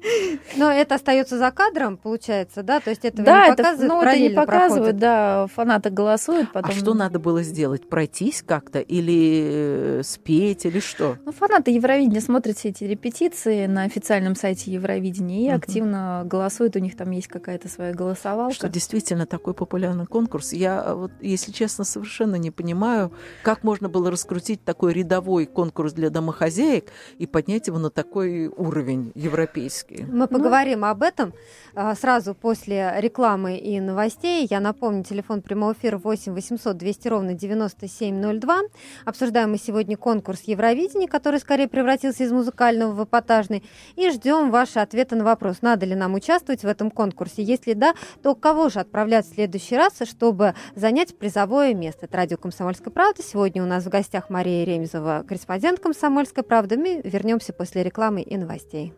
[0.56, 2.80] Но это остается за кадром, получается, да?
[2.80, 4.98] То есть этого да, не это, показывают, ну, это не показывают, проходит.
[4.98, 6.70] да, фанаты голосуют, потом...
[6.70, 7.88] А что надо было сделать?
[7.88, 11.16] Пройтись как-то или э, спеть, или что?
[11.24, 15.56] Ну, фанаты Евровидения смотрят все эти репетиции на официальном сайте Евровидения и Мгм.
[15.56, 16.76] активно голосуют.
[16.76, 18.54] У них там есть какая-то своя голосовалка.
[18.54, 20.52] Что действительно такой популярный конкурс.
[20.52, 23.12] Я, э, вот, если честно, совершенно не понимаю,
[23.42, 26.86] как можно было раскрутить такой рядовой конкурс для домохозяек
[27.18, 29.91] и поднять его на такой уровень европейский.
[30.08, 31.32] Мы поговорим об этом
[31.74, 34.46] а, сразу после рекламы и новостей.
[34.50, 38.60] Я напомню, телефон прямого эфира 8 800 200 ровно 9702.
[39.04, 43.64] Обсуждаем мы сегодня конкурс Евровидения, который скорее превратился из музыкального в эпатажный.
[43.96, 47.42] И ждем ваши ответы на вопрос, надо ли нам участвовать в этом конкурсе.
[47.42, 52.06] Если да, то кого же отправлять в следующий раз, чтобы занять призовое место?
[52.06, 53.22] Это радио «Комсомольская правда».
[53.22, 56.76] Сегодня у нас в гостях Мария Ремезова, корреспондент «Комсомольской правды».
[56.76, 58.94] Мы вернемся после рекламы и новостей.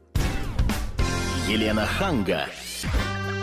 [1.47, 2.47] Елена Ханга.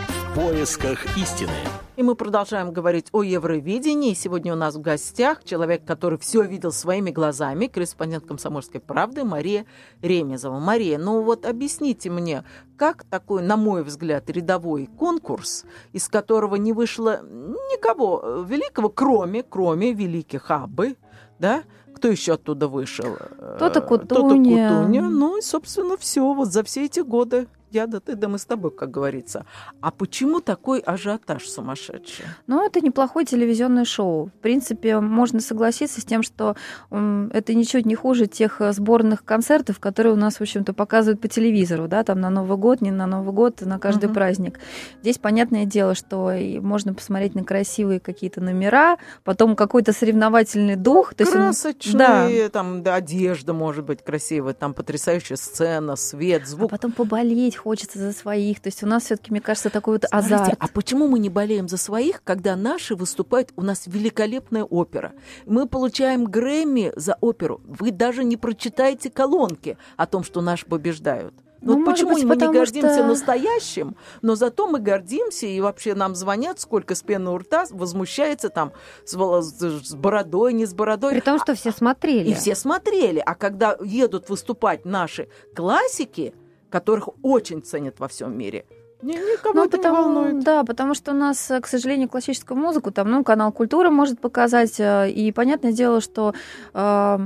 [0.08, 1.52] В поисках истины.
[1.94, 4.12] И мы продолжаем говорить о Евровидении.
[4.14, 9.66] Сегодня у нас в гостях человек, который все видел своими глазами, корреспондент «Комсомольской правды» Мария
[10.00, 10.58] Ремезова.
[10.58, 12.42] Мария, ну вот объясните мне,
[12.76, 19.44] как такой, на мой взгляд, рядовой конкурс, из которого не вышло никого э, великого, кроме,
[19.44, 20.96] кроме великих Абы,
[21.38, 21.62] да?
[21.94, 23.16] Кто еще оттуда вышел?
[23.60, 24.70] То-то Э, Кутуня.
[24.70, 25.02] Кутуня.
[25.02, 26.34] Ну и, собственно, все.
[26.34, 29.46] Вот за все эти годы я да ты, да мы с тобой, как говорится.
[29.80, 32.24] А почему такой ажиотаж сумасшедший?
[32.46, 34.26] Ну, это неплохое телевизионное шоу.
[34.26, 36.54] В принципе, можно согласиться с тем, что
[36.90, 41.28] это ничуть не хуже тех э, сборных концертов, которые у нас, в общем-то, показывают по
[41.28, 44.14] телевизору, да, там на Новый год, не на Новый год, на каждый Мгм.
[44.14, 44.60] праздник.
[45.00, 51.14] Здесь, понятное дело, что можно посмотреть на красивые какие-то номера, потом какой-то соревновательный дух.
[51.14, 56.70] То есть, Красочные, там да, одежда может быть красивая, там потрясающая сцена, свет, а звук.
[56.70, 58.60] потом поболеть хочется за своих.
[58.60, 60.56] То есть у нас все-таки, мне кажется, такой вот Скажите, азарт.
[60.58, 63.52] а почему мы не болеем за своих, когда наши выступают?
[63.56, 65.12] У нас великолепная опера.
[65.46, 67.60] Мы получаем Грэмми за оперу.
[67.64, 71.34] Вы даже не прочитаете колонки о том, что наши побеждают.
[71.64, 75.60] Ну, вот может почему быть, мы не гордимся что- настоящим, но зато мы гордимся, и
[75.60, 78.72] вообще нам звонят, сколько с пены у рта, возмущается там
[79.04, 81.12] с, с бородой, не с бородой.
[81.12, 82.30] При том, что все смотрели.
[82.30, 83.22] И все смотрели.
[83.24, 86.34] А когда едут выступать наши классики,
[86.72, 88.64] которых очень ценят во всем мире,
[89.02, 90.44] никого Ну, это потому, не волнует.
[90.44, 94.20] да, потому что у нас, э, к сожалению, классическую музыку там, ну, канал Культура может
[94.20, 96.34] показать, э, и понятное дело, что
[96.72, 97.18] э,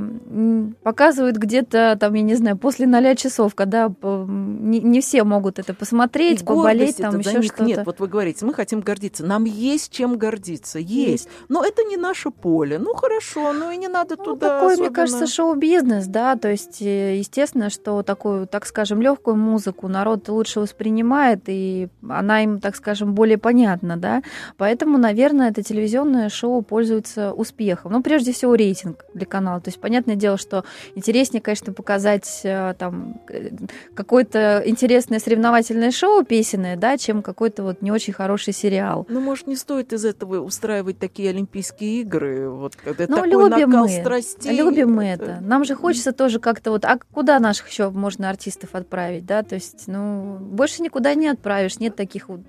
[0.83, 5.75] показывают где-то, там, я не знаю, после ноля часов, когда не, не все могут это
[5.75, 7.65] посмотреть, И поболеть, там еще что-то.
[7.65, 7.83] нет.
[7.87, 9.25] Вот вы говорите, мы хотим гордиться.
[9.25, 11.29] Нам есть чем гордиться, есть.
[11.49, 12.79] Но это не наше поле.
[12.79, 14.49] Ну хорошо, ну и не надо Ну, туда.
[14.49, 14.95] такой, мне особенно.
[14.95, 20.61] кажется, шоу-бизнес, да, то есть, э, естественно, что такую, так скажем, легкую музыку народ лучше
[20.61, 21.66] воспринимает, и
[22.09, 24.23] она им, так скажем, более понятна, да,
[24.57, 27.93] поэтому, наверное, это телевизионное шоу пользуется успехом.
[27.93, 32.75] Ну, прежде всего, рейтинг для канала, то есть, понятное дело, что интереснее, конечно, показать э,
[32.79, 33.51] там э,
[33.95, 39.07] какое-то интересное соревновательное шоу песенное, да, чем какой-то вот не очень хороший сериал.
[39.09, 42.49] Ну, может, не стоит из этого устраивать такие Олимпийские игры?
[42.49, 43.89] Вот, когда Ну, такой любим накал мы.
[43.89, 44.57] страстей.
[44.57, 45.39] Любим мы это.
[45.41, 49.43] Нам же хочется тоже как-то вот, а куда наших еще можно артистов отправить, да?
[49.43, 52.41] То есть, ну, больше никуда не отправишь, нет таких вот.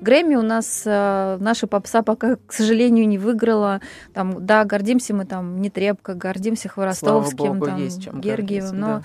[0.00, 3.80] Грэмми у нас э, наша попса пока, к сожалению, не выиграла.
[4.12, 8.46] Там, да, гордимся мы там не трепко, гордимся Хворостовским, Богу, там, есть чем Гергиевым.
[8.46, 9.02] гордиться, Но да.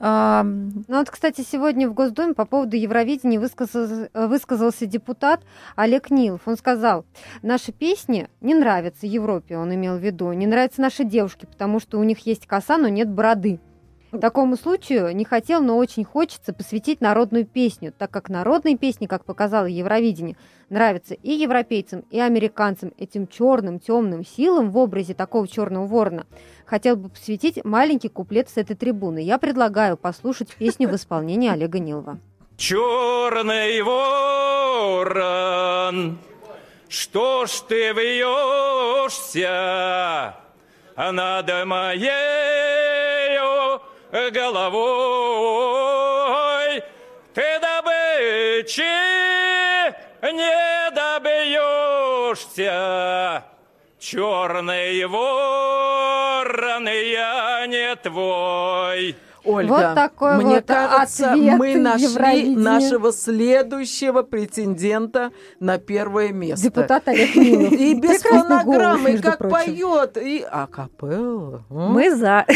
[0.00, 5.42] а, Ну вот, кстати, сегодня в Госдуме по поводу Евровидения высказался, высказался депутат
[5.76, 6.40] Олег Нилов.
[6.46, 7.04] Он сказал,
[7.42, 11.98] наши песни не нравятся Европе, он имел в виду, не нравятся наши девушки, потому что
[11.98, 13.60] у них есть коса, но нет бороды.
[14.20, 19.24] Такому случаю не хотел, но очень хочется посвятить народную песню, так как народные песни, как
[19.24, 20.36] показало Евровидение,
[20.68, 26.26] нравятся и европейцам, и американцам, этим черным, темным силам в образе такого черного ворона.
[26.64, 29.18] Хотел бы посвятить маленький куплет с этой трибуны.
[29.18, 32.18] Я предлагаю послушать песню в исполнении Олега Нилова.
[32.56, 33.82] Черный
[35.02, 36.18] ворон,
[36.88, 39.54] что ж ты вьешься
[40.96, 42.53] над моей
[44.30, 44.84] головой?
[47.34, 48.82] Ты добычи
[50.22, 52.72] не добьешься,
[53.98, 59.16] черный ворон, я не твой.
[59.44, 66.66] Ольга, Вот такой мне вот кажется, ответ мы нашли нашего следующего претендента на первое место.
[66.66, 67.72] Депутат Олег Нилов.
[67.72, 71.64] И без фонограммы, как поет, и акапелла.
[71.70, 71.92] М?
[71.92, 72.46] мы за.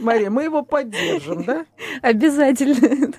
[0.00, 1.66] Мария, мы его поддержим, да?
[2.02, 3.12] Обязательно.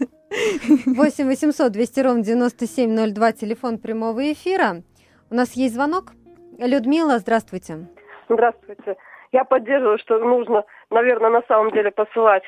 [0.85, 4.81] 8 800 200 ровно 9702, телефон прямого эфира.
[5.29, 6.13] У нас есть звонок.
[6.57, 7.87] Людмила, здравствуйте.
[8.29, 8.95] Здравствуйте.
[9.31, 12.43] Я поддерживаю, что нужно, наверное, на самом деле посылать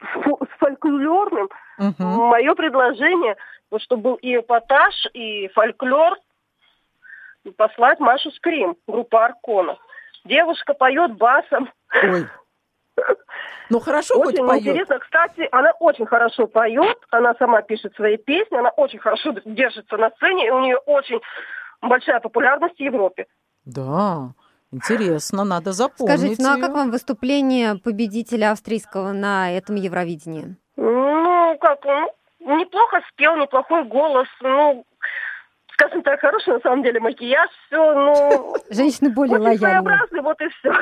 [0.00, 1.48] с фольклорным.
[1.98, 3.36] Мое предложение,
[3.70, 6.18] вот, чтобы был и эпатаж, и фольклор,
[7.56, 9.78] послать Машу Скрим, группа Аркона.
[10.24, 11.70] Девушка поет басом.
[12.02, 12.26] Ой.
[13.68, 14.62] Ну хорошо хоть Очень поет.
[14.62, 14.98] интересно.
[14.98, 20.10] Кстати, она очень хорошо поет, она сама пишет свои песни, она очень хорошо держится на
[20.10, 21.20] сцене, и у нее очень
[21.82, 23.26] большая популярность в Европе.
[23.64, 24.30] Да,
[24.76, 30.56] интересно, надо запомнить Скажите, ну а как вам выступление победителя австрийского на этом Евровидении?
[30.76, 31.84] Ну, как,
[32.40, 34.84] ну, неплохо спел, неплохой голос, ну,
[35.72, 38.54] скажем так, хороший на самом деле макияж, все, ну...
[38.70, 39.58] Женщины более лояльны.
[39.58, 40.72] своеобразный, вот и все.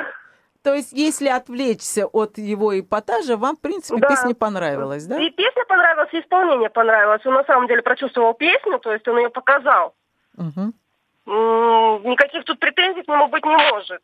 [0.63, 4.09] То есть, если отвлечься от его эпатажа, вам, в принципе, Да.
[4.09, 5.21] песня понравилась, да?
[5.21, 7.21] И песня понравилась, и исполнение понравилось.
[7.27, 9.95] Он на самом деле прочувствовал песню, то есть он ее показал.
[10.39, 10.73] Мгм.
[11.27, 14.03] Никаких тут претензий к нему быть не может.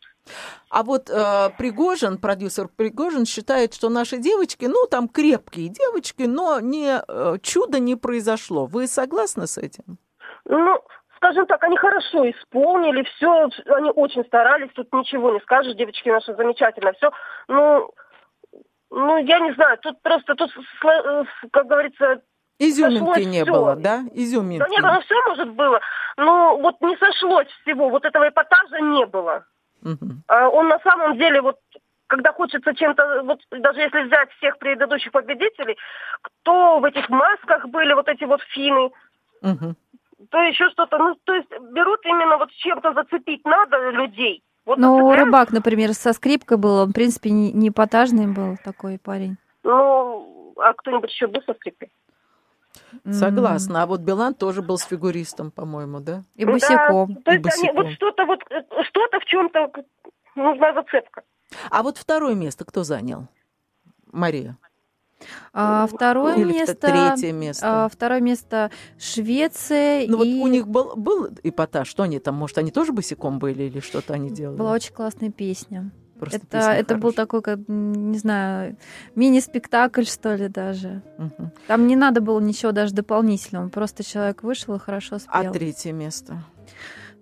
[0.71, 6.61] А вот э, Пригожин, продюсер Пригожин, считает, что наши девочки, ну, там крепкие девочки, но
[6.61, 8.65] не, э, чудо не произошло.
[8.65, 9.99] Вы согласны с этим?
[10.47, 10.81] Ну,
[11.17, 16.35] скажем так, они хорошо исполнили, все, они очень старались, тут ничего не скажешь, девочки наши
[16.35, 17.11] замечательно, все.
[17.49, 17.91] Ну,
[18.91, 20.51] ну, я не знаю, тут просто, тут,
[21.53, 22.23] как говорится,
[22.61, 23.53] Изюминки не всё.
[23.53, 24.05] было, да?
[24.13, 24.59] Изюминки.
[24.63, 25.81] Да нет, оно все может было,
[26.17, 29.45] но вот не сошлось всего, вот этого эпатажа не было.
[30.29, 31.57] А он на самом деле вот
[32.07, 35.77] когда хочется чем-то, вот даже если взять всех предыдущих победителей,
[36.23, 38.91] кто в этих масках были, вот эти вот финны,
[39.43, 39.77] Мгм.
[40.31, 44.43] то еще что-то, ну, то есть берут именно вот чем-то зацепить надо людей.
[44.67, 48.99] Вот Ну, рыбак, например, со скрипкой был, он, в принципе, не, не эпатажный был такой
[48.99, 49.37] парень.
[49.63, 51.91] Ну, а кто-нибудь еще был со скрипкой?
[53.11, 53.83] Согласна.
[53.83, 56.23] А вот Билан тоже был с фигуристом, по-моему, да?
[56.37, 57.15] И босиком.
[57.15, 57.95] Да, то есть они, вот босиком.
[57.95, 59.73] что-то вот, э, что-то в чем-то
[60.35, 61.23] нужна зацепка.
[61.71, 63.29] А вот второе место кто занял?
[64.13, 64.57] Мария.
[65.53, 66.75] А второе Или место...
[66.75, 67.85] третье место?
[67.85, 70.07] а, второе место Швеция.
[70.09, 73.39] Ну вот и у них был, был эпатаж, что они там, может, они тоже босиком
[73.39, 74.57] были или что-то они делали?
[74.57, 75.91] Была очень классная песня.
[76.21, 78.77] Просто это это был такой, как, не знаю,
[79.15, 81.03] мини-спектакль, что ли, даже.
[81.19, 81.51] Мгм.
[81.67, 83.69] Там не надо было ничего даже дополнительного.
[83.71, 85.33] Просто человек вышел и хорошо спел.
[85.33, 86.45] А третье место?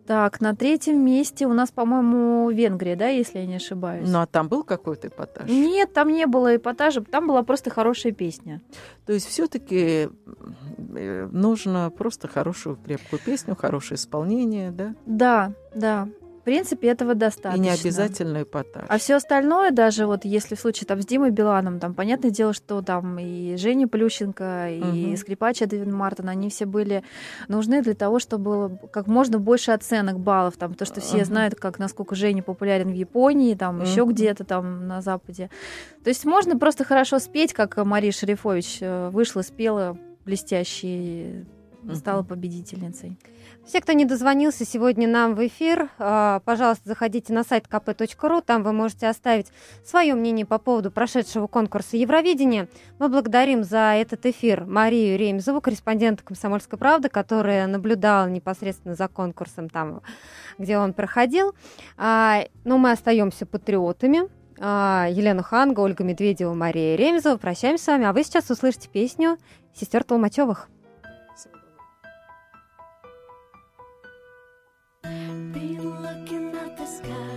[0.07, 4.09] Так, на третьем месте у нас, по-моему, Венгрия, да, если я не ошибаюсь.
[4.09, 5.51] Ну а там был какой-то эпатаж?
[5.51, 8.63] Нет, там не было эпатажа, там была просто хорошая песня.
[9.05, 10.09] То есть все-таки
[10.79, 14.95] нужно просто хорошую крепкую песню, хорошее исполнение, да?
[15.05, 16.09] Да, да.
[16.49, 17.61] В принципе, этого достаточно.
[17.63, 18.87] И не обязательно эпатаж.
[18.89, 22.55] А все остальное, даже вот если в случае там с Димой Биланом, там понятное дело,
[22.55, 25.17] что там и Женя Плющенко, и Мгм.
[25.19, 27.05] скрипач Эдвин Мартин, они все были
[27.49, 31.25] нужны для того, чтобы было как можно больше оценок баллов, там, потому что все Ага.
[31.27, 34.15] знают, как насколько Женя популярен в Японии, там еще Мгм.
[34.15, 35.51] где-то там на Западе.
[36.03, 41.45] То есть можно просто хорошо спеть, как Мария Шерифович э, вышла, спела блестяще, и
[41.95, 43.19] стала победительницей.
[43.69, 48.63] Все, кто не дозвонился сегодня нам в эфир, а, пожалуйста, заходите на сайт kp.ru, там
[48.63, 49.49] вы можете оставить
[49.85, 52.69] свое мнение по поводу прошедшего конкурса Евровидения.
[52.99, 59.69] Мы благодарим за этот эфир Марию Ремезову, корреспондента «Комсомольской правды», которая наблюдала непосредственно за конкурсом
[59.69, 60.01] там,
[60.57, 61.53] где он проходил.
[61.99, 64.31] А, Но мы остаемся патриотами.
[64.59, 67.37] А, Елена Ханга, Ольга Медведева, Мария Ремезова.
[67.37, 69.37] Прощаемся с вами, а вы сейчас услышите песню
[69.75, 70.71] сестер Толмачевых.
[75.53, 77.28] Been looking at the sky,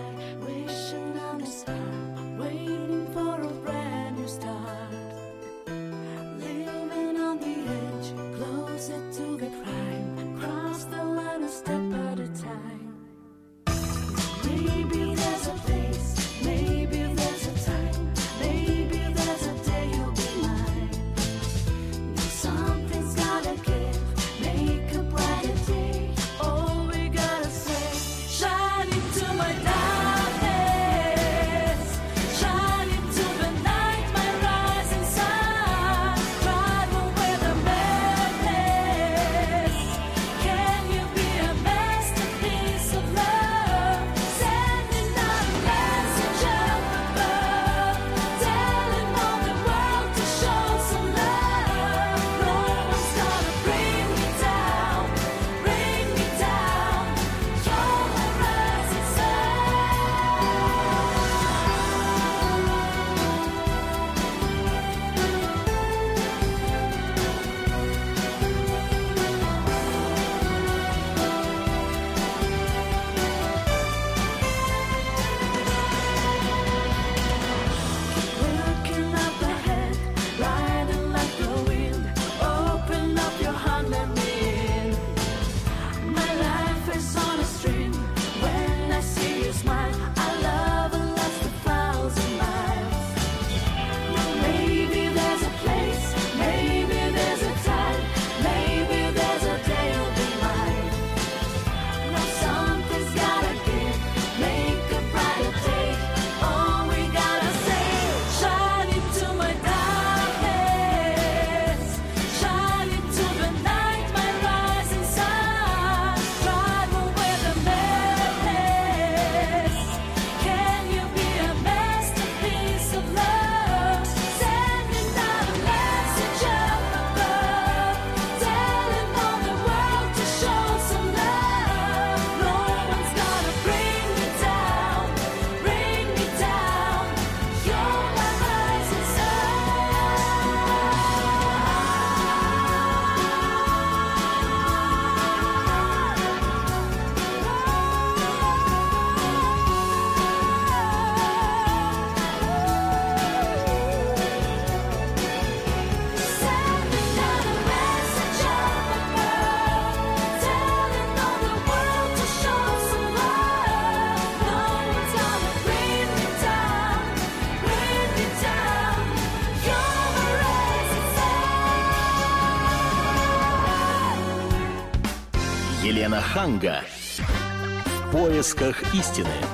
[176.41, 176.83] Ханга.
[177.19, 179.51] В поисках истины.